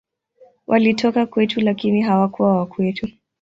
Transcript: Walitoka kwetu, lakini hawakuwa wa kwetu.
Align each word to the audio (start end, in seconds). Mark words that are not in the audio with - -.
Walitoka 0.67 1.25
kwetu, 1.25 1.61
lakini 1.61 2.01
hawakuwa 2.01 2.57
wa 2.57 2.65
kwetu. 2.65 3.07